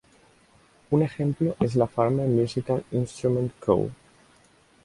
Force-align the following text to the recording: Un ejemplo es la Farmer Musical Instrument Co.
Un 0.89 1.03
ejemplo 1.03 1.55
es 1.59 1.75
la 1.75 1.85
Farmer 1.85 2.25
Musical 2.27 2.83
Instrument 2.91 3.51
Co. 3.59 3.91